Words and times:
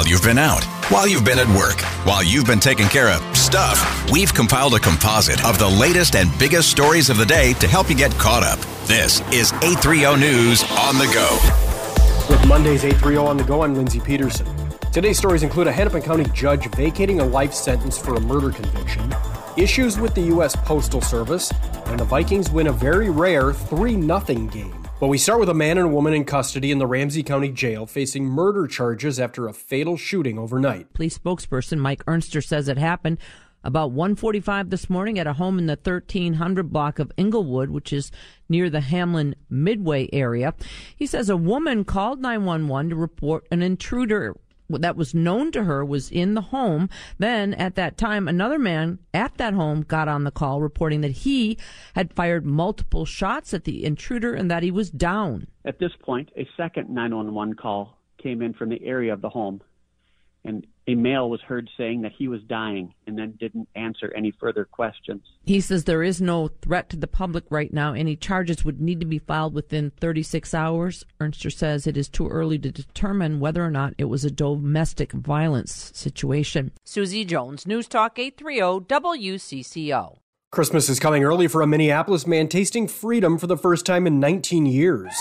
While 0.00 0.08
you've 0.08 0.22
been 0.22 0.38
out, 0.38 0.64
while 0.90 1.06
you've 1.06 1.26
been 1.26 1.38
at 1.38 1.48
work, 1.48 1.78
while 2.06 2.24
you've 2.24 2.46
been 2.46 2.58
taking 2.58 2.88
care 2.88 3.10
of 3.10 3.36
stuff, 3.36 4.10
we've 4.10 4.32
compiled 4.32 4.72
a 4.72 4.78
composite 4.78 5.44
of 5.44 5.58
the 5.58 5.68
latest 5.68 6.16
and 6.16 6.30
biggest 6.38 6.70
stories 6.70 7.10
of 7.10 7.18
the 7.18 7.26
day 7.26 7.52
to 7.60 7.68
help 7.68 7.90
you 7.90 7.94
get 7.94 8.10
caught 8.12 8.42
up. 8.42 8.58
This 8.86 9.20
is 9.30 9.52
830 9.62 10.18
News 10.18 10.62
on 10.62 10.96
the 10.96 11.04
go. 11.12 11.38
With 12.30 12.48
Monday's 12.48 12.82
830 12.82 13.16
on 13.18 13.36
the 13.36 13.44
go, 13.44 13.60
I'm 13.60 13.74
Lindsey 13.74 14.00
Peterson. 14.00 14.46
Today's 14.90 15.18
stories 15.18 15.42
include 15.42 15.66
a 15.66 15.72
Hennepin 15.72 16.00
County 16.00 16.24
judge 16.32 16.66
vacating 16.70 17.20
a 17.20 17.24
life 17.26 17.52
sentence 17.52 17.98
for 17.98 18.14
a 18.14 18.20
murder 18.20 18.50
conviction, 18.50 19.14
issues 19.58 19.98
with 19.98 20.14
the 20.14 20.22
U.S. 20.32 20.56
Postal 20.56 21.02
Service, 21.02 21.52
and 21.88 22.00
the 22.00 22.04
Vikings 22.04 22.50
win 22.50 22.68
a 22.68 22.72
very 22.72 23.10
rare 23.10 23.52
3 23.52 24.00
0 24.00 24.20
game. 24.46 24.79
But 25.00 25.08
we 25.08 25.16
start 25.16 25.40
with 25.40 25.48
a 25.48 25.54
man 25.54 25.78
and 25.78 25.86
a 25.86 25.90
woman 25.90 26.12
in 26.12 26.26
custody 26.26 26.70
in 26.70 26.76
the 26.76 26.86
Ramsey 26.86 27.22
County 27.22 27.50
Jail 27.50 27.86
facing 27.86 28.26
murder 28.26 28.66
charges 28.66 29.18
after 29.18 29.48
a 29.48 29.54
fatal 29.54 29.96
shooting 29.96 30.38
overnight. 30.38 30.92
Police 30.92 31.16
spokesperson 31.16 31.78
Mike 31.78 32.04
Ernster 32.04 32.44
says 32.44 32.68
it 32.68 32.76
happened 32.76 33.16
about 33.64 33.92
1:45 33.92 34.68
this 34.68 34.90
morning 34.90 35.18
at 35.18 35.26
a 35.26 35.32
home 35.32 35.58
in 35.58 35.64
the 35.64 35.78
1300 35.82 36.70
block 36.70 36.98
of 36.98 37.12
Englewood, 37.16 37.70
which 37.70 37.94
is 37.94 38.12
near 38.46 38.68
the 38.68 38.80
Hamline 38.80 39.36
Midway 39.48 40.10
area. 40.12 40.52
He 40.94 41.06
says 41.06 41.30
a 41.30 41.36
woman 41.36 41.84
called 41.86 42.20
911 42.20 42.90
to 42.90 42.96
report 42.96 43.46
an 43.50 43.62
intruder 43.62 44.36
that 44.70 44.96
was 44.96 45.14
known 45.14 45.52
to 45.52 45.64
her 45.64 45.84
was 45.84 46.10
in 46.10 46.34
the 46.34 46.40
home. 46.40 46.88
Then 47.18 47.54
at 47.54 47.74
that 47.76 47.96
time, 47.96 48.28
another 48.28 48.58
man 48.58 48.98
at 49.12 49.36
that 49.38 49.54
home 49.54 49.82
got 49.82 50.08
on 50.08 50.24
the 50.24 50.30
call 50.30 50.60
reporting 50.60 51.00
that 51.02 51.10
he 51.10 51.58
had 51.94 52.12
fired 52.12 52.46
multiple 52.46 53.04
shots 53.04 53.52
at 53.54 53.64
the 53.64 53.84
intruder 53.84 54.34
and 54.34 54.50
that 54.50 54.62
he 54.62 54.70
was 54.70 54.90
down. 54.90 55.46
At 55.64 55.78
this 55.78 55.92
point, 56.02 56.30
a 56.36 56.48
second 56.56 56.88
911 56.88 57.54
call 57.54 57.98
came 58.22 58.42
in 58.42 58.54
from 58.54 58.68
the 58.68 58.84
area 58.84 59.12
of 59.12 59.20
the 59.20 59.30
home 59.30 59.60
and 60.44 60.66
a 60.86 60.94
male 60.94 61.30
was 61.30 61.40
heard 61.40 61.70
saying 61.76 62.02
that 62.02 62.12
he 62.16 62.26
was 62.26 62.42
dying 62.42 62.94
and 63.06 63.16
then 63.16 63.34
didn't 63.38 63.68
answer 63.76 64.12
any 64.16 64.32
further 64.32 64.64
questions. 64.64 65.22
He 65.44 65.60
says 65.60 65.84
there 65.84 66.02
is 66.02 66.20
no 66.20 66.48
threat 66.48 66.88
to 66.90 66.96
the 66.96 67.06
public 67.06 67.44
right 67.50 67.72
now. 67.72 67.92
Any 67.92 68.16
charges 68.16 68.64
would 68.64 68.80
need 68.80 69.00
to 69.00 69.06
be 69.06 69.18
filed 69.18 69.54
within 69.54 69.92
36 70.00 70.52
hours. 70.54 71.04
Ernster 71.20 71.52
says 71.52 71.86
it 71.86 71.96
is 71.96 72.08
too 72.08 72.28
early 72.28 72.58
to 72.58 72.72
determine 72.72 73.40
whether 73.40 73.64
or 73.64 73.70
not 73.70 73.94
it 73.98 74.06
was 74.06 74.24
a 74.24 74.30
domestic 74.30 75.12
violence 75.12 75.92
situation. 75.94 76.72
Susie 76.84 77.24
Jones, 77.24 77.66
News 77.66 77.86
Talk 77.86 78.18
830 78.18 78.86
WCCO. 78.86 80.18
Christmas 80.52 80.88
is 80.88 80.98
coming 80.98 81.22
early 81.22 81.46
for 81.46 81.62
a 81.62 81.66
Minneapolis 81.66 82.26
man 82.26 82.48
tasting 82.48 82.88
freedom 82.88 83.38
for 83.38 83.46
the 83.46 83.56
first 83.56 83.86
time 83.86 84.04
in 84.04 84.18
19 84.18 84.66
years. 84.66 85.14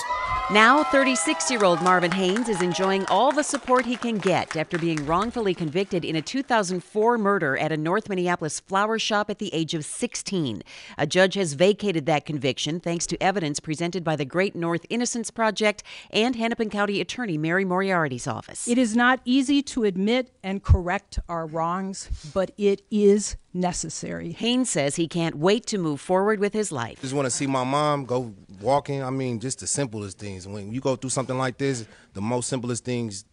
Now, 0.52 0.83
36 0.83 1.52
year 1.52 1.63
old 1.63 1.83
Marvin 1.83 2.09
Haynes 2.09 2.49
is 2.49 2.63
enjoying 2.63 3.05
all 3.05 3.31
the 3.31 3.44
support 3.44 3.85
he 3.85 3.95
can 3.95 4.17
get 4.17 4.57
after 4.57 4.80
being 4.80 5.05
wrongfully 5.05 5.53
convicted 5.53 6.03
in 6.03 6.16
a 6.16 6.23
2004 6.23 7.19
murder 7.19 7.55
at 7.55 7.72
a 7.72 7.77
North 7.77 8.09
Minneapolis 8.09 8.59
flower 8.59 8.97
shop 8.97 9.30
at 9.30 9.38
the 9.38 9.53
age 9.53 9.75
of 9.75 9.85
16. 9.85 10.63
A 10.97 11.05
judge 11.05 11.35
has 11.35 11.53
vacated 11.53 12.07
that 12.07 12.25
conviction 12.25 12.80
thanks 12.80 13.05
to 13.05 13.22
evidence 13.22 13.59
presented 13.59 14.03
by 14.03 14.16
the 14.16 14.25
Great 14.25 14.55
North 14.55 14.88
Innocence 14.89 15.30
Project 15.30 15.83
and 16.09 16.35
Hennepin 16.35 16.72
County 16.72 17.00
Attorney 17.00 17.38
Mary 17.38 17.66
Moriarty's 17.66 18.25
office. 18.25 18.67
It 18.67 18.80
is 18.80 18.95
not 18.95 19.19
easy 19.25 19.61
to 19.61 19.83
admit 19.83 20.31
and 20.41 20.63
correct 20.63 21.19
our 21.30 21.45
wrongs, 21.45 22.09
but 22.33 22.50
it 22.57 22.81
is 22.89 23.38
necessary. 23.53 24.31
Haynes 24.33 24.69
says 24.69 24.95
he 24.95 25.08
can't 25.08 25.36
wait 25.36 25.66
to 25.67 25.78
move 25.78 26.02
forward 26.02 26.39
with 26.39 26.53
his 26.53 26.72
life. 26.72 27.02
Just 27.02 27.14
want 27.14 27.25
to 27.25 27.31
see 27.31 27.47
my 27.47 27.64
mom 27.64 28.06
go 28.06 28.33
walking. 28.61 29.03
I 29.03 29.09
mean, 29.09 29.39
just 29.39 29.59
the 29.59 29.67
simplest 29.67 30.17
things. 30.17 30.47
When 30.47 30.72
you 30.72 30.81
go 30.81 30.95
through 30.95 31.09
something 31.09 31.38
like 31.38 31.58
this, 31.58 31.86
the 32.14 32.22
most 32.22 32.50
simplest 32.50 32.86
things 32.86 33.25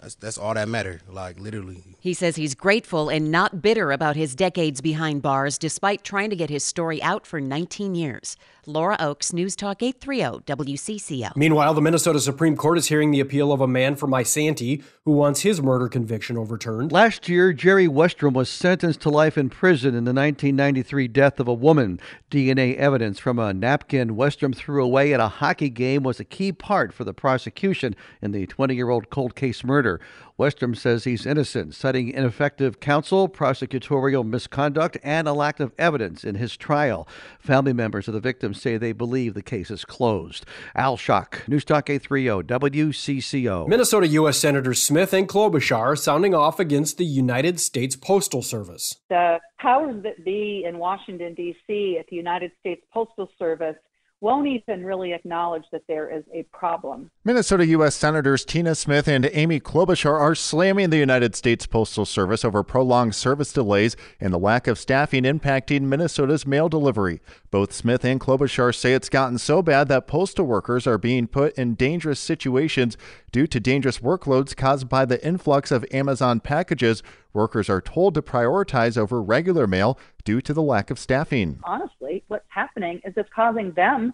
that's, 0.00 0.14
that's 0.14 0.38
all 0.38 0.54
that 0.54 0.68
matter, 0.68 1.00
like 1.08 1.38
literally. 1.38 1.84
He 2.00 2.14
says 2.14 2.36
he's 2.36 2.54
grateful 2.54 3.10
and 3.10 3.30
not 3.30 3.60
bitter 3.60 3.92
about 3.92 4.16
his 4.16 4.34
decades 4.34 4.80
behind 4.80 5.20
bars, 5.20 5.58
despite 5.58 6.04
trying 6.04 6.30
to 6.30 6.36
get 6.36 6.48
his 6.48 6.64
story 6.64 7.02
out 7.02 7.26
for 7.26 7.40
19 7.40 7.94
years. 7.94 8.36
Laura 8.66 8.96
Oakes, 9.00 9.32
News 9.32 9.56
Talk 9.56 9.82
830 9.82 10.44
WCCO. 10.44 11.36
Meanwhile, 11.36 11.74
the 11.74 11.80
Minnesota 11.80 12.20
Supreme 12.20 12.56
Court 12.56 12.78
is 12.78 12.88
hearing 12.88 13.10
the 13.10 13.20
appeal 13.20 13.52
of 13.52 13.60
a 13.60 13.66
man 13.66 13.96
from 13.96 14.10
Isanti 14.10 14.82
who 15.04 15.12
wants 15.12 15.40
his 15.40 15.62
murder 15.62 15.88
conviction 15.88 16.36
overturned. 16.36 16.92
Last 16.92 17.28
year, 17.28 17.52
Jerry 17.52 17.86
Westrom 17.86 18.32
was 18.32 18.48
sentenced 18.48 19.00
to 19.00 19.10
life 19.10 19.38
in 19.38 19.50
prison 19.50 19.90
in 19.94 20.04
the 20.04 20.12
1993 20.12 21.08
death 21.08 21.40
of 21.40 21.48
a 21.48 21.54
woman. 21.54 21.98
DNA 22.30 22.76
evidence 22.76 23.18
from 23.18 23.38
a 23.38 23.52
napkin 23.52 24.16
Westrom 24.16 24.54
threw 24.54 24.84
away 24.84 25.12
at 25.14 25.20
a 25.20 25.28
hockey 25.28 25.70
game 25.70 26.02
was 26.02 26.20
a 26.20 26.24
key 26.24 26.52
part 26.52 26.92
for 26.92 27.04
the 27.04 27.14
prosecution 27.14 27.96
in 28.20 28.32
the 28.32 28.46
20 28.46 28.74
year 28.74 28.90
old 28.90 29.10
cold 29.10 29.34
case 29.34 29.64
murder. 29.64 30.00
Westrom 30.40 30.74
says 30.74 31.04
he's 31.04 31.26
innocent, 31.26 31.74
citing 31.74 32.08
ineffective 32.08 32.80
counsel, 32.80 33.28
prosecutorial 33.28 34.26
misconduct, 34.26 34.96
and 35.02 35.28
a 35.28 35.34
lack 35.34 35.60
of 35.60 35.74
evidence 35.76 36.24
in 36.24 36.36
his 36.36 36.56
trial. 36.56 37.06
Family 37.38 37.74
members 37.74 38.08
of 38.08 38.14
the 38.14 38.20
victims 38.20 38.58
say 38.58 38.78
they 38.78 38.92
believe 38.92 39.34
the 39.34 39.42
case 39.42 39.70
is 39.70 39.84
closed. 39.84 40.46
Al 40.74 40.96
Shock, 40.96 41.46
News 41.46 41.66
Talk 41.66 41.90
830, 41.90 42.48
WCCO. 42.48 43.68
Minnesota 43.68 44.08
U.S. 44.08 44.38
Senators 44.38 44.82
Smith 44.82 45.12
and 45.12 45.28
Klobuchar 45.28 45.98
sounding 45.98 46.34
off 46.34 46.58
against 46.58 46.96
the 46.96 47.04
United 47.04 47.60
States 47.60 47.94
Postal 47.94 48.40
Service. 48.40 48.94
The 49.10 49.40
powers 49.58 50.02
that 50.04 50.24
be 50.24 50.64
in 50.66 50.78
Washington, 50.78 51.34
D.C., 51.34 51.98
at 52.00 52.06
the 52.06 52.16
United 52.16 52.52
States 52.60 52.82
Postal 52.90 53.28
Service 53.38 53.76
won't 54.20 54.46
even 54.46 54.84
really 54.84 55.12
acknowledge 55.12 55.64
that 55.72 55.82
there 55.88 56.08
is 56.10 56.24
a 56.32 56.42
problem. 56.52 57.10
Minnesota 57.24 57.66
U.S. 57.66 57.94
Senators 57.94 58.44
Tina 58.44 58.74
Smith 58.74 59.08
and 59.08 59.28
Amy 59.32 59.60
Klobuchar 59.60 60.18
are 60.18 60.34
slamming 60.34 60.90
the 60.90 60.98
United 60.98 61.34
States 61.34 61.66
Postal 61.66 62.04
Service 62.04 62.44
over 62.44 62.62
prolonged 62.62 63.14
service 63.14 63.52
delays 63.52 63.96
and 64.20 64.32
the 64.32 64.38
lack 64.38 64.66
of 64.66 64.78
staffing 64.78 65.24
impacting 65.24 65.82
Minnesota's 65.82 66.46
mail 66.46 66.68
delivery. 66.68 67.20
Both 67.50 67.72
Smith 67.72 68.04
and 68.04 68.20
Klobuchar 68.20 68.74
say 68.74 68.92
it's 68.92 69.08
gotten 69.08 69.38
so 69.38 69.62
bad 69.62 69.88
that 69.88 70.06
postal 70.06 70.44
workers 70.44 70.86
are 70.86 70.98
being 70.98 71.26
put 71.26 71.56
in 71.56 71.74
dangerous 71.74 72.20
situations 72.20 72.96
due 73.32 73.46
to 73.46 73.60
dangerous 73.60 73.98
workloads 73.98 74.56
caused 74.56 74.88
by 74.88 75.04
the 75.04 75.24
influx 75.24 75.70
of 75.70 75.84
Amazon 75.92 76.40
packages. 76.40 77.02
Workers 77.32 77.68
are 77.68 77.80
told 77.80 78.14
to 78.14 78.22
prioritize 78.22 78.96
over 78.96 79.22
regular 79.22 79.66
mail 79.66 79.98
due 80.24 80.40
to 80.40 80.52
the 80.52 80.62
lack 80.62 80.90
of 80.90 80.98
staffing. 80.98 81.60
Honestly, 81.64 82.24
what's 82.28 82.44
happening 82.48 83.00
is 83.04 83.14
it's 83.16 83.28
causing 83.34 83.72
them 83.72 84.12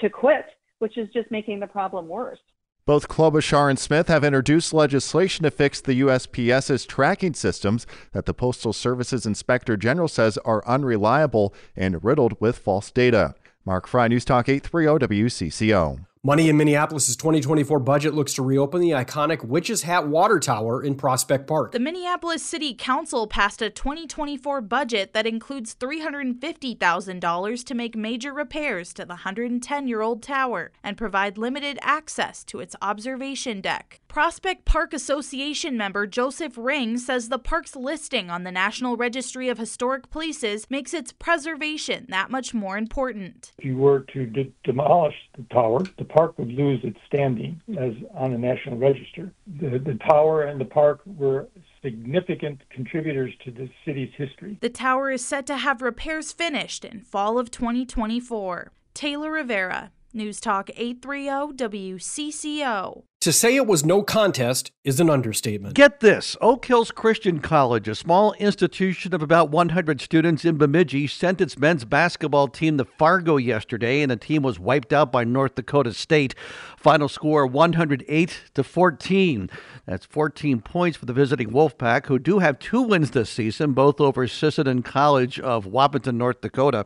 to 0.00 0.08
quit, 0.08 0.46
which 0.78 0.98
is 0.98 1.08
just 1.12 1.30
making 1.30 1.60
the 1.60 1.66
problem 1.66 2.08
worse. 2.08 2.38
Both 2.86 3.08
Klobuchar 3.08 3.70
and 3.70 3.78
Smith 3.78 4.08
have 4.08 4.24
introduced 4.24 4.74
legislation 4.74 5.44
to 5.44 5.50
fix 5.50 5.80
the 5.80 6.02
USPS's 6.02 6.84
tracking 6.84 7.32
systems 7.32 7.86
that 8.12 8.26
the 8.26 8.34
Postal 8.34 8.74
Service's 8.74 9.24
Inspector 9.24 9.74
General 9.78 10.08
says 10.08 10.36
are 10.44 10.66
unreliable 10.66 11.54
and 11.74 12.04
riddled 12.04 12.38
with 12.40 12.58
false 12.58 12.90
data. 12.90 13.34
Mark 13.64 13.86
Fry, 13.86 14.08
News 14.08 14.26
Talk 14.26 14.50
830 14.50 15.06
WCCO. 15.06 16.04
Money 16.26 16.48
in 16.48 16.56
Minneapolis' 16.56 17.16
2024 17.16 17.80
budget 17.80 18.14
looks 18.14 18.32
to 18.32 18.42
reopen 18.42 18.80
the 18.80 18.92
iconic 18.92 19.44
Witch's 19.44 19.82
Hat 19.82 20.08
Water 20.08 20.40
Tower 20.40 20.82
in 20.82 20.94
Prospect 20.94 21.46
Park. 21.46 21.72
The 21.72 21.78
Minneapolis 21.78 22.42
City 22.42 22.72
Council 22.72 23.26
passed 23.26 23.60
a 23.60 23.68
2024 23.68 24.62
budget 24.62 25.12
that 25.12 25.26
includes 25.26 25.74
$350,000 25.74 27.64
to 27.66 27.74
make 27.74 27.94
major 27.94 28.32
repairs 28.32 28.94
to 28.94 29.02
the 29.04 29.08
110 29.08 29.86
year 29.86 30.00
old 30.00 30.22
tower 30.22 30.72
and 30.82 30.96
provide 30.96 31.36
limited 31.36 31.78
access 31.82 32.42
to 32.44 32.60
its 32.60 32.74
observation 32.80 33.60
deck. 33.60 34.00
Prospect 34.14 34.64
Park 34.64 34.94
Association 34.94 35.76
member 35.76 36.06
Joseph 36.06 36.56
Ring 36.56 36.98
says 36.98 37.30
the 37.30 37.36
park's 37.36 37.74
listing 37.74 38.30
on 38.30 38.44
the 38.44 38.52
National 38.52 38.96
Registry 38.96 39.48
of 39.48 39.58
Historic 39.58 40.08
Places 40.08 40.70
makes 40.70 40.94
its 40.94 41.10
preservation 41.10 42.06
that 42.10 42.30
much 42.30 42.54
more 42.54 42.78
important. 42.78 43.50
If 43.58 43.64
you 43.64 43.76
were 43.76 44.06
to 44.12 44.26
de- 44.26 44.52
demolish 44.62 45.16
the 45.36 45.42
tower, 45.52 45.80
the 45.98 46.04
park 46.04 46.38
would 46.38 46.52
lose 46.52 46.78
its 46.84 46.96
standing 47.08 47.60
as 47.76 47.94
on 48.14 48.30
the 48.30 48.38
National 48.38 48.78
Register. 48.78 49.32
The, 49.60 49.80
the 49.80 49.98
tower 50.08 50.42
and 50.42 50.60
the 50.60 50.64
park 50.64 51.00
were 51.04 51.48
significant 51.82 52.60
contributors 52.70 53.32
to 53.44 53.50
the 53.50 53.68
city's 53.84 54.12
history. 54.16 54.58
The 54.60 54.70
tower 54.70 55.10
is 55.10 55.24
set 55.24 55.44
to 55.48 55.56
have 55.56 55.82
repairs 55.82 56.30
finished 56.30 56.84
in 56.84 57.00
fall 57.00 57.36
of 57.36 57.50
2024. 57.50 58.70
Taylor 58.94 59.32
Rivera, 59.32 59.90
News 60.12 60.40
Talk 60.40 60.70
830 60.76 61.56
WCCO. 61.56 63.02
To 63.24 63.32
say 63.32 63.56
it 63.56 63.66
was 63.66 63.86
no 63.86 64.02
contest 64.02 64.70
is 64.84 65.00
an 65.00 65.08
understatement. 65.08 65.74
Get 65.74 66.00
this 66.00 66.36
Oak 66.42 66.66
Hills 66.66 66.90
Christian 66.90 67.38
College, 67.38 67.88
a 67.88 67.94
small 67.94 68.34
institution 68.34 69.14
of 69.14 69.22
about 69.22 69.48
100 69.48 70.02
students 70.02 70.44
in 70.44 70.58
Bemidji, 70.58 71.06
sent 71.06 71.40
its 71.40 71.56
men's 71.56 71.86
basketball 71.86 72.48
team 72.48 72.76
to 72.76 72.84
Fargo 72.84 73.38
yesterday, 73.38 74.02
and 74.02 74.10
the 74.10 74.16
team 74.16 74.42
was 74.42 74.60
wiped 74.60 74.92
out 74.92 75.10
by 75.10 75.24
North 75.24 75.54
Dakota 75.54 75.94
State. 75.94 76.34
Final 76.76 77.08
score 77.08 77.46
108 77.46 78.40
to 78.52 78.62
14. 78.62 79.48
That's 79.86 80.04
14 80.04 80.60
points 80.60 80.98
for 80.98 81.06
the 81.06 81.14
visiting 81.14 81.50
Wolfpack, 81.50 82.04
who 82.04 82.18
do 82.18 82.40
have 82.40 82.58
two 82.58 82.82
wins 82.82 83.12
this 83.12 83.30
season, 83.30 83.72
both 83.72 84.02
over 84.02 84.26
Sisseton 84.26 84.84
College 84.84 85.40
of 85.40 85.64
Wahpeton, 85.64 86.16
North 86.16 86.42
Dakota. 86.42 86.84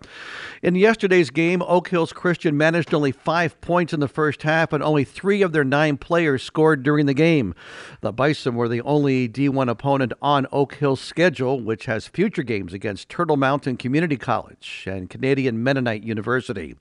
In 0.62 0.76
yesterday's 0.76 1.30
game, 1.30 1.62
Oak 1.62 1.88
Hills 1.88 2.12
Christian 2.12 2.56
managed 2.56 2.94
only 2.94 3.10
five 3.10 3.60
points 3.60 3.92
in 3.92 3.98
the 3.98 4.06
first 4.06 4.44
half, 4.44 4.72
and 4.72 4.84
only 4.84 5.02
three 5.02 5.42
of 5.42 5.50
their 5.50 5.64
nine 5.64 5.96
players 5.96 6.27
players 6.28 6.42
scored 6.42 6.82
during 6.82 7.06
the 7.06 7.14
game. 7.14 7.54
The 8.02 8.12
Bison 8.12 8.54
were 8.54 8.69
the 8.69 8.82
only 8.82 9.30
D1 9.30 9.70
opponent 9.70 10.12
on 10.20 10.46
Oak 10.52 10.75
Hill's 10.75 11.00
schedule, 11.00 11.58
which 11.58 11.86
has 11.86 12.06
future 12.06 12.42
games 12.42 12.75
against 12.75 13.08
Turtle 13.08 13.38
Mountain 13.38 13.78
Community 13.78 14.19
College 14.19 14.84
and 14.86 15.08
Canadian 15.08 15.62
Mennonite 15.62 16.02
University. 16.02 16.75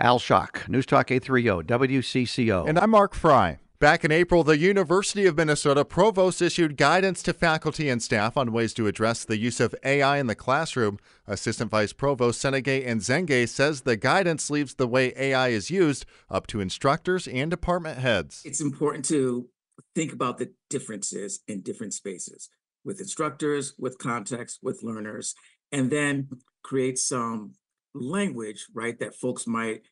Al 0.00 0.18
Shock, 0.18 0.68
News 0.68 0.84
Talk 0.84 1.10
830 1.10 1.66
WCCO. 1.66 2.68
And 2.68 2.78
I'm 2.78 2.90
Mark 2.90 3.14
Fry. 3.14 3.56
Back 3.80 4.04
in 4.04 4.12
April, 4.12 4.44
the 4.44 4.58
University 4.58 5.24
of 5.24 5.38
Minnesota 5.38 5.86
provost 5.86 6.42
issued 6.42 6.76
guidance 6.76 7.22
to 7.22 7.32
faculty 7.32 7.88
and 7.88 8.02
staff 8.02 8.36
on 8.36 8.52
ways 8.52 8.74
to 8.74 8.86
address 8.86 9.24
the 9.24 9.38
use 9.38 9.58
of 9.58 9.74
AI 9.82 10.18
in 10.18 10.26
the 10.26 10.34
classroom. 10.34 10.98
Assistant 11.26 11.70
Vice 11.70 11.94
Provost 11.94 12.44
Senegay 12.44 12.86
and 12.86 13.00
Zenge 13.00 13.48
says 13.48 13.80
the 13.80 13.96
guidance 13.96 14.50
leaves 14.50 14.74
the 14.74 14.86
way 14.86 15.14
AI 15.16 15.48
is 15.48 15.70
used 15.70 16.04
up 16.28 16.46
to 16.48 16.60
instructors 16.60 17.26
and 17.26 17.50
department 17.50 17.98
heads. 17.98 18.42
It's 18.44 18.60
important 18.60 19.06
to 19.06 19.48
think 19.94 20.12
about 20.12 20.36
the 20.36 20.52
differences 20.68 21.40
in 21.48 21.62
different 21.62 21.94
spaces 21.94 22.50
with 22.84 23.00
instructors, 23.00 23.72
with 23.78 23.96
context, 23.96 24.58
with 24.62 24.82
learners, 24.82 25.34
and 25.72 25.90
then 25.90 26.28
create 26.62 26.98
some 26.98 27.54
language, 27.94 28.66
right, 28.74 28.98
that 29.00 29.14
folks 29.14 29.46
might 29.46 29.84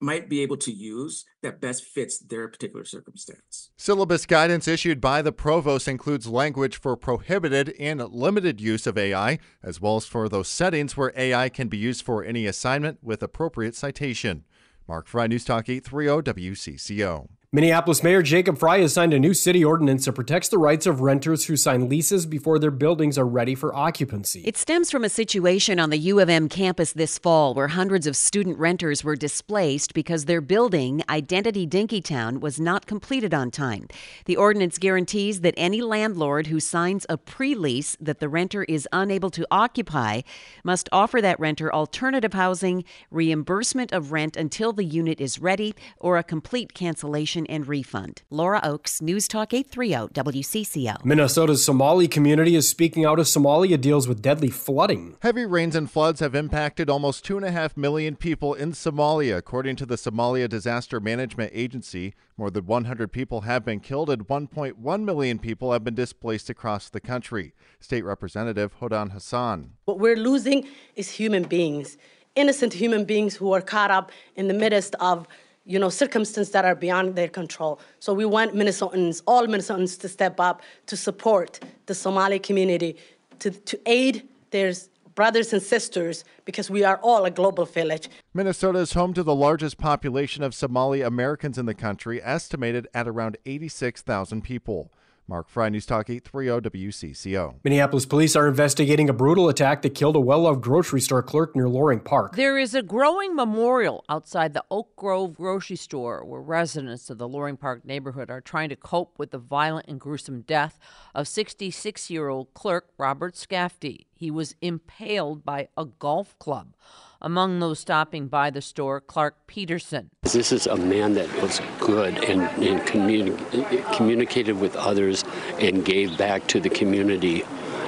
might 0.00 0.28
be 0.28 0.40
able 0.40 0.56
to 0.56 0.72
use 0.72 1.24
that 1.42 1.60
best 1.60 1.84
fits 1.84 2.18
their 2.18 2.48
particular 2.48 2.84
circumstance. 2.84 3.70
Syllabus 3.76 4.26
guidance 4.26 4.68
issued 4.68 5.00
by 5.00 5.22
the 5.22 5.32
provost 5.32 5.88
includes 5.88 6.26
language 6.26 6.78
for 6.78 6.96
prohibited 6.96 7.74
and 7.78 8.00
limited 8.00 8.60
use 8.60 8.86
of 8.86 8.98
AI, 8.98 9.38
as 9.62 9.80
well 9.80 9.96
as 9.96 10.06
for 10.06 10.28
those 10.28 10.48
settings 10.48 10.96
where 10.96 11.12
AI 11.16 11.48
can 11.48 11.68
be 11.68 11.78
used 11.78 12.04
for 12.04 12.22
any 12.24 12.46
assignment 12.46 12.98
with 13.02 13.22
appropriate 13.22 13.74
citation. 13.74 14.44
Mark 14.86 15.06
Fry, 15.06 15.26
News 15.26 15.44
Talk 15.44 15.68
830 15.68 16.32
WCCO. 16.32 17.28
Minneapolis 17.50 18.02
Mayor 18.02 18.20
Jacob 18.20 18.58
Frey 18.58 18.82
has 18.82 18.92
signed 18.92 19.14
a 19.14 19.18
new 19.18 19.32
city 19.32 19.64
ordinance 19.64 20.04
that 20.04 20.12
protects 20.12 20.50
the 20.50 20.58
rights 20.58 20.84
of 20.84 21.00
renters 21.00 21.46
who 21.46 21.56
sign 21.56 21.88
leases 21.88 22.26
before 22.26 22.58
their 22.58 22.70
buildings 22.70 23.16
are 23.16 23.26
ready 23.26 23.54
for 23.54 23.74
occupancy. 23.74 24.42
It 24.44 24.58
stems 24.58 24.90
from 24.90 25.02
a 25.02 25.08
situation 25.08 25.80
on 25.80 25.88
the 25.88 25.96
U 25.96 26.20
of 26.20 26.28
M 26.28 26.50
campus 26.50 26.92
this 26.92 27.16
fall 27.16 27.54
where 27.54 27.68
hundreds 27.68 28.06
of 28.06 28.18
student 28.18 28.58
renters 28.58 29.02
were 29.02 29.16
displaced 29.16 29.94
because 29.94 30.26
their 30.26 30.42
building, 30.42 31.02
Identity 31.08 31.66
Dinkytown, 31.66 32.40
was 32.40 32.60
not 32.60 32.84
completed 32.84 33.32
on 33.32 33.50
time. 33.50 33.88
The 34.26 34.36
ordinance 34.36 34.76
guarantees 34.76 35.40
that 35.40 35.54
any 35.56 35.80
landlord 35.80 36.48
who 36.48 36.60
signs 36.60 37.06
a 37.08 37.16
pre 37.16 37.54
lease 37.54 37.96
that 37.98 38.20
the 38.20 38.28
renter 38.28 38.64
is 38.64 38.86
unable 38.92 39.30
to 39.30 39.46
occupy 39.50 40.20
must 40.64 40.90
offer 40.92 41.22
that 41.22 41.40
renter 41.40 41.72
alternative 41.72 42.34
housing, 42.34 42.84
reimbursement 43.10 43.90
of 43.90 44.12
rent 44.12 44.36
until 44.36 44.74
the 44.74 44.84
unit 44.84 45.18
is 45.18 45.38
ready, 45.38 45.74
or 45.98 46.18
a 46.18 46.22
complete 46.22 46.74
cancellation 46.74 47.37
and 47.46 47.66
refund. 47.68 48.22
Laura 48.30 48.60
Oakes, 48.62 49.00
News 49.00 49.28
Talk 49.28 49.54
830 49.54 50.12
WCCO. 50.14 51.04
Minnesota's 51.04 51.64
Somali 51.64 52.08
community 52.08 52.56
is 52.56 52.68
speaking 52.68 53.04
out 53.04 53.20
as 53.20 53.28
Somalia 53.28 53.80
deals 53.80 54.08
with 54.08 54.22
deadly 54.22 54.50
flooding. 54.50 55.16
Heavy 55.22 55.46
rains 55.46 55.76
and 55.76 55.90
floods 55.90 56.20
have 56.20 56.34
impacted 56.34 56.90
almost 56.90 57.26
2.5 57.26 57.76
million 57.76 58.16
people 58.16 58.54
in 58.54 58.72
Somalia, 58.72 59.36
according 59.36 59.76
to 59.76 59.86
the 59.86 59.96
Somalia 59.96 60.48
Disaster 60.48 61.00
Management 61.00 61.52
Agency. 61.54 62.14
More 62.36 62.50
than 62.50 62.66
100 62.66 63.10
people 63.10 63.40
have 63.42 63.64
been 63.64 63.80
killed 63.80 64.10
and 64.10 64.26
1.1 64.28 65.04
million 65.04 65.38
people 65.38 65.72
have 65.72 65.82
been 65.82 65.94
displaced 65.96 66.48
across 66.48 66.88
the 66.88 67.00
country. 67.00 67.52
State 67.80 68.04
Representative 68.04 68.78
Hodan 68.80 69.10
Hassan. 69.10 69.72
What 69.86 69.98
we're 69.98 70.16
losing 70.16 70.68
is 70.94 71.10
human 71.10 71.42
beings, 71.44 71.96
innocent 72.36 72.74
human 72.74 73.04
beings 73.04 73.34
who 73.34 73.52
are 73.52 73.60
caught 73.60 73.90
up 73.90 74.12
in 74.36 74.46
the 74.46 74.54
midst 74.54 74.94
of 75.00 75.26
you 75.68 75.78
know, 75.78 75.90
circumstances 75.90 76.50
that 76.52 76.64
are 76.64 76.74
beyond 76.74 77.14
their 77.14 77.28
control. 77.28 77.78
So 78.00 78.14
we 78.14 78.24
want 78.24 78.54
Minnesotans, 78.54 79.22
all 79.26 79.46
Minnesotans, 79.46 80.00
to 80.00 80.08
step 80.08 80.40
up 80.40 80.62
to 80.86 80.96
support 80.96 81.60
the 81.84 81.94
Somali 81.94 82.38
community, 82.38 82.96
to, 83.40 83.50
to 83.50 83.78
aid 83.84 84.26
their 84.50 84.72
brothers 85.14 85.52
and 85.52 85.62
sisters, 85.62 86.24
because 86.46 86.70
we 86.70 86.84
are 86.84 86.96
all 87.02 87.26
a 87.26 87.30
global 87.30 87.66
village. 87.66 88.08
Minnesota 88.32 88.78
is 88.78 88.94
home 88.94 89.12
to 89.12 89.22
the 89.22 89.34
largest 89.34 89.76
population 89.76 90.42
of 90.42 90.54
Somali 90.54 91.02
Americans 91.02 91.58
in 91.58 91.66
the 91.66 91.74
country, 91.74 92.22
estimated 92.22 92.88
at 92.94 93.06
around 93.06 93.36
86,000 93.44 94.42
people. 94.42 94.90
Mark 95.28 95.50
Fry, 95.50 95.68
News 95.68 95.84
Talk 95.84 96.08
830 96.08 96.70
WCCO. 96.70 97.56
Minneapolis 97.62 98.06
police 98.06 98.34
are 98.34 98.48
investigating 98.48 99.10
a 99.10 99.12
brutal 99.12 99.50
attack 99.50 99.82
that 99.82 99.94
killed 99.94 100.16
a 100.16 100.20
well 100.20 100.40
loved 100.40 100.62
grocery 100.62 101.02
store 101.02 101.22
clerk 101.22 101.54
near 101.54 101.68
Loring 101.68 102.00
Park. 102.00 102.34
There 102.34 102.56
is 102.56 102.74
a 102.74 102.82
growing 102.82 103.36
memorial 103.36 104.06
outside 104.08 104.54
the 104.54 104.64
Oak 104.70 104.96
Grove 104.96 105.34
grocery 105.34 105.76
store 105.76 106.24
where 106.24 106.40
residents 106.40 107.10
of 107.10 107.18
the 107.18 107.28
Loring 107.28 107.58
Park 107.58 107.84
neighborhood 107.84 108.30
are 108.30 108.40
trying 108.40 108.70
to 108.70 108.76
cope 108.76 109.18
with 109.18 109.30
the 109.30 109.38
violent 109.38 109.86
and 109.86 110.00
gruesome 110.00 110.40
death 110.40 110.78
of 111.14 111.28
66 111.28 112.08
year 112.08 112.28
old 112.28 112.54
clerk 112.54 112.88
Robert 112.96 113.34
Scafty. 113.34 114.06
He 114.18 114.32
was 114.32 114.56
impaled 114.60 115.44
by 115.44 115.68
a 115.76 115.84
golf 115.84 116.36
club. 116.40 116.74
Among 117.22 117.60
those 117.60 117.78
stopping 117.78 118.26
by 118.26 118.50
the 118.50 118.60
store, 118.60 119.00
Clark 119.00 119.46
Peterson. 119.46 120.10
This 120.22 120.50
is 120.50 120.66
a 120.66 120.76
man 120.76 121.14
that 121.14 121.32
was 121.40 121.60
good 121.78 122.24
and, 122.24 122.42
and 122.60 122.80
communi- 122.80 123.94
communicated 123.94 124.58
with 124.58 124.74
others 124.74 125.22
and 125.60 125.84
gave 125.84 126.18
back 126.18 126.48
to 126.48 126.58
the 126.58 126.68
community. 126.68 127.44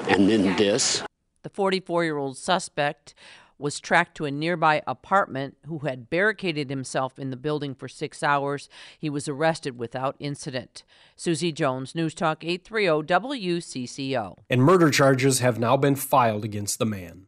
And 0.09 0.31
then 0.31 0.57
this. 0.57 1.03
The 1.43 1.51
44 1.51 2.05
year 2.05 2.17
old 2.17 2.37
suspect 2.37 3.13
was 3.61 3.79
tracked 3.79 4.17
to 4.17 4.25
a 4.25 4.31
nearby 4.31 4.83
apartment 4.87 5.57
who 5.67 5.81
had 5.81 6.11
barricaded 6.11 6.71
himself 6.71 7.19
in 7.19 7.31
the 7.31 7.37
building 7.37 7.75
for 7.75 7.89
six 7.89 8.23
hours. 8.23 8.69
He 8.99 9.11
was 9.11 9.29
arrested 9.29 9.79
without 9.79 10.17
incident. 10.19 10.83
Susie 11.17 11.53
Jones, 11.53 11.95
News 11.95 12.15
Talk 12.15 12.43
830 12.45 13.07
WCCO. 13.07 14.37
And 14.49 14.63
murder 14.63 14.91
charges 14.91 15.41
have 15.41 15.59
now 15.59 15.77
been 15.77 15.97
filed 15.97 16.45
against 16.45 16.79
the 16.79 16.87
man. 16.87 17.27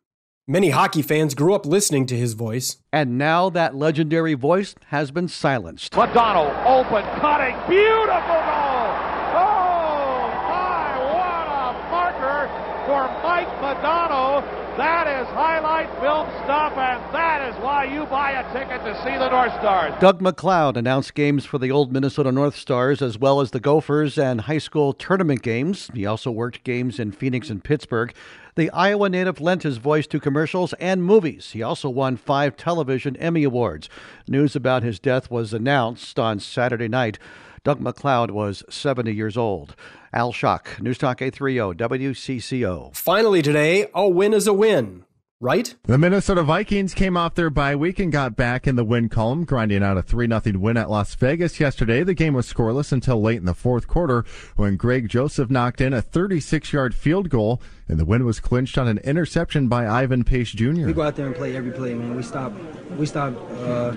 Many 0.49 0.71
hockey 0.71 1.03
fans 1.03 1.35
grew 1.35 1.55
up 1.55 1.67
listening 1.67 2.05
to 2.07 2.17
his 2.17 2.33
voice. 2.33 2.79
And 2.93 3.17
now 3.17 3.49
that 3.51 3.77
legendary 3.77 4.35
voice 4.35 4.75
has 4.87 5.13
been 5.13 5.29
silenced. 5.29 5.93
Modano, 5.93 6.51
open, 6.67 7.05
cutting, 7.21 7.55
beautiful 7.69 8.43
goal! 8.51 8.91
Oh, 9.39 10.29
my, 10.49 10.99
what 11.15 11.47
a 11.47 11.91
marker 11.91 12.49
for 12.87 13.07
Mike 13.23 13.49
Modano. 13.63 14.62
That 14.77 15.07
is 15.07 15.27
highlight 15.35 15.91
film 16.01 16.27
stuff, 16.45 16.73
and 16.79 17.15
that 17.15 17.47
is 17.47 17.63
why 17.63 17.85
you 17.85 18.07
buy 18.07 18.31
a 18.31 18.53
ticket 18.55 18.83
to 18.87 18.95
see 19.05 19.19
the 19.19 19.29
North 19.29 19.53
Stars. 19.59 19.93
Doug 20.01 20.23
MacLeod 20.23 20.79
announced 20.79 21.13
games 21.13 21.45
for 21.45 21.59
the 21.59 21.71
old 21.71 21.93
Minnesota 21.93 22.33
North 22.33 22.57
Stars 22.57 23.03
as 23.03 23.19
well 23.19 23.43
as 23.43 23.51
the 23.51 23.61
Gophers 23.61 24.17
and 24.17 24.41
high 24.41 24.57
school 24.57 24.95
tournament 24.95 25.43
games. 25.43 25.91
He 25.93 26.07
also 26.07 26.31
worked 26.31 26.65
games 26.65 26.99
in 26.99 27.13
Phoenix 27.13 27.51
and 27.51 27.63
Pittsburgh. 27.63 28.15
The 28.55 28.71
Iowa 28.71 29.11
native 29.11 29.43
lent 29.43 29.63
his 29.63 29.77
voice 29.77 30.07
to 30.07 30.19
commercials 30.19 30.73
and 30.75 31.05
movies. 31.05 31.51
He 31.51 31.63
also 31.63 31.91
won 31.91 32.17
five 32.17 32.57
television 32.57 33.15
Emmy 33.17 33.45
Awards. 33.45 33.91
News 34.27 34.57
about 34.57 34.83
his 34.83 34.99
death 34.99 35.31
was 35.31 35.53
announced 35.53 36.19
on 36.19 36.41
Saturday 36.41 36.89
night. 36.89 37.19
Doug 37.65 37.81
MacLeod 37.81 38.31
was 38.33 38.65
70 38.69 39.13
years 39.13 39.37
old. 39.37 39.77
Al 40.13 40.33
Shock, 40.33 40.81
News 40.81 40.99
Talk 40.99 41.23
830 41.23 41.79
WCCO. 41.79 42.95
Finally 42.95 43.43
today, 43.43 43.87
a 43.95 44.09
win 44.09 44.35
is 44.35 44.47
a 44.47 44.53
win 44.53 45.05
right? 45.43 45.75
The 45.85 45.99
Minnesota 45.99 46.45
Vikings 46.45 46.95
came 46.95 47.17
off 47.17 47.35
their 47.35 47.51
bye 47.51 47.75
week 47.75 47.99
and 47.99 48.13
got 48.13 48.37
back 48.37 48.67
in 48.67 48.77
the 48.77 48.85
win 48.85 49.09
column, 49.09 49.45
grinding 49.45 49.83
out 49.83 49.99
a 49.99 50.03
3 50.03 50.29
0 50.29 50.59
win 50.59 50.77
at 50.77 50.89
Las 50.89 51.15
Vegas 51.17 51.59
yesterday. 51.59 52.05
The 52.05 52.15
game 52.15 52.33
was 52.33 52.51
scoreless 52.51 52.93
until 52.93 53.21
late 53.21 53.39
in 53.39 53.45
the 53.45 53.53
fourth 53.53 53.89
quarter 53.89 54.25
when 54.57 54.77
Greg 54.77 55.09
Joseph 55.09 55.51
knocked 55.51 55.81
in 55.81 55.93
a 55.93 56.01
36 56.01 56.73
yard 56.73 56.95
field 56.95 57.29
goal, 57.29 57.61
and 57.89 57.99
the 57.99 58.05
win 58.05 58.25
was 58.25 58.39
clinched 58.39 58.79
on 58.79 58.87
an 58.87 58.99
interception 58.99 59.69
by 59.69 59.87
Ivan 59.87 60.23
Pace 60.23 60.53
Jr. 60.53 60.87
We 60.87 60.93
go 60.93 61.03
out 61.03 61.17
there 61.17 61.27
and 61.27 61.35
play 61.35 61.57
every 61.57 61.73
play, 61.73 61.95
man. 61.95 62.15
We 62.15 62.23
stop, 62.23 62.53
we 62.97 63.05
stop, 63.05 63.35
uh, 63.51 63.97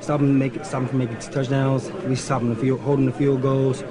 stop 0.00 0.20
them, 0.20 0.38
make, 0.38 0.54
stop 0.64 0.80
them 0.80 0.88
from 0.88 0.98
making 0.98 1.18
touchdowns. 1.18 1.90
We 2.04 2.16
stop 2.16 2.40
them 2.40 2.50
the 2.50 2.56
field, 2.56 2.80
holding 2.80 3.06
the 3.06 3.12
field 3.12 3.42
goals. 3.42 3.82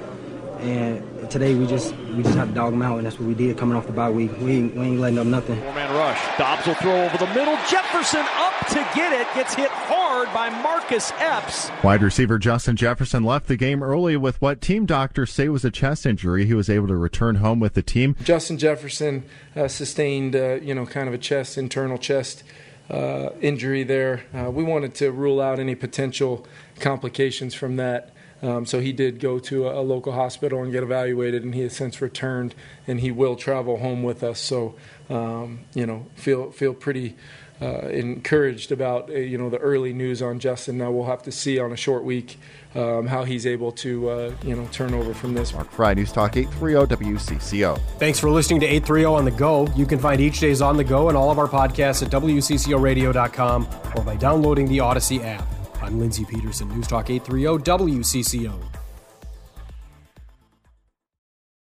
And 0.60 1.30
today 1.30 1.54
we 1.54 1.68
just 1.68 1.96
we 2.16 2.24
just 2.24 2.36
had 2.36 2.48
to 2.48 2.54
dog 2.54 2.72
them 2.72 2.82
out, 2.82 2.98
and 2.98 3.06
that's 3.06 3.20
what 3.20 3.28
we 3.28 3.36
did 3.36 3.58
coming 3.58 3.76
off 3.76 3.88
the 3.88 3.94
bye 3.94 4.10
week. 4.10 4.32
We 4.40 4.54
ain't, 4.54 4.76
we 4.76 4.84
ain't 4.84 5.00
letting 5.00 5.20
up 5.20 5.28
nothing. 5.28 5.60
Four 5.62 5.74
man 5.74 5.94
rush. 5.94 6.38
Dobbs 6.38 6.66
will 6.66 6.76
throw 6.76 7.04
over 7.04 7.18
the 7.18 7.28
middle. 7.28 7.56
Jefferson 7.70 8.26
up 8.36 8.68
to 8.70 8.76
get 8.96 9.12
it. 9.14 9.28
Gets 9.36 9.54
hit 9.54 9.70
hard 9.70 10.34
by 10.34 10.50
Marcus 10.50 11.12
Epps. 11.18 11.70
Wide 11.84 12.02
receiver 12.02 12.40
Justin 12.40 12.76
Jefferson 12.78 13.24
left 13.24 13.48
the 13.48 13.58
game 13.58 13.84
early 13.84 14.16
with 14.16 14.42
what 14.42 14.62
team 14.62 14.86
doctors 14.86 15.32
say 15.32 15.50
was 15.50 15.66
a 15.66 15.72
chest 15.72 16.06
injury. 16.06 16.46
He 16.46 16.54
was 16.54 16.70
able 16.70 16.88
to 16.88 16.96
return 16.96 17.36
home 17.36 17.60
with 17.60 17.74
the 17.74 17.84
team. 17.84 18.16
Justin 18.24 18.58
Jefferson 18.58 19.24
uh, 19.56 19.68
sustained, 19.68 20.36
uh, 20.36 20.56
you 20.56 20.74
know, 20.74 20.86
kind 20.86 21.08
of 21.08 21.14
a 21.14 21.18
chest, 21.18 21.58
internal 21.58 21.98
chest. 21.98 22.44
Uh, 22.90 23.32
injury 23.42 23.84
there. 23.84 24.24
Uh, 24.32 24.52
we 24.52 24.64
wanted 24.64 24.94
to 24.94 25.12
rule 25.12 25.42
out 25.42 25.60
any 25.60 25.74
potential 25.74 26.46
complications 26.80 27.56
from 27.56 27.78
that. 27.78 28.12
Um, 28.44 28.66
so 28.68 28.80
he 28.80 28.92
did 28.92 29.20
go 29.20 29.40
to 29.40 29.68
a, 29.68 29.80
a, 29.80 29.84
local 29.84 30.14
hospital 30.14 30.62
and 30.62 30.72
get 30.72 30.84
evaluated, 30.84 31.44
and 31.44 31.56
he 31.56 31.62
has 31.62 31.76
since 31.76 32.00
returned, 32.00 32.54
and 32.86 33.00
he 33.00 33.10
will 33.10 33.36
travel 33.36 33.78
home 33.78 34.04
with 34.04 34.22
us. 34.24 34.40
So, 34.40 34.76
um, 35.10 35.62
you 35.74 35.88
know, 35.88 36.06
feel 36.16 36.52
feel 36.52 36.76
pretty 36.76 37.16
uh, 37.62 37.88
encouraged 37.88 38.72
about 38.72 39.10
uh, 39.10 39.14
you 39.14 39.38
know 39.38 39.50
the 39.50 39.58
early 39.58 39.94
news 39.94 40.22
on 40.22 40.40
Justin. 40.40 40.78
Now 40.78 40.92
we'll 40.92 41.06
have 41.06 41.24
to 41.24 41.32
see 41.32 41.60
on 41.60 41.72
a 41.72 41.78
short 41.78 42.04
week 42.04 42.38
um, 42.74 43.08
how 43.08 43.24
he's 43.24 43.46
able 43.46 43.72
to 43.74 44.10
uh, 44.10 44.34
you 44.44 44.56
know 44.56 44.68
turn 44.72 44.94
over 44.94 45.14
from 45.14 45.34
this. 45.34 45.54
Mark 45.54 45.72
Fry, 45.72 45.94
News 45.94 46.12
Talk 46.12 46.36
830 46.36 46.96
WCCO. 46.96 47.80
Thanks 47.98 48.20
for 48.20 48.30
listening 48.30 48.60
to 48.62 48.66
830 48.66 49.06
on 49.06 49.26
the 49.26 49.32
go. 49.32 49.68
You 49.76 49.86
can 49.86 50.00
find 50.00 50.20
each 50.20 50.40
day's 50.40 50.62
on 50.62 50.78
the 50.78 50.84
go 50.84 51.08
and 51.10 51.18
all 51.18 51.32
of 51.32 51.40
our 51.40 51.48
podcasts 51.48 52.04
at 52.04 52.12
WCCORadio.com 52.12 53.68
or 53.96 54.04
by 54.04 54.16
downloading 54.16 54.68
the 54.68 54.82
Odyssey 54.82 55.22
app. 55.22 55.48
I'm 55.82 56.00
Lindsey 56.00 56.26
Peterson, 56.26 56.68
News 56.70 56.88
Talk 56.88 57.10
830 57.10 57.64
WCCO. 57.64 58.75